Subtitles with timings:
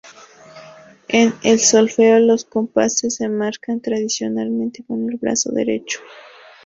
[1.09, 5.99] En el solfeo los compases se marcan tradicionalmente con el brazo derecho.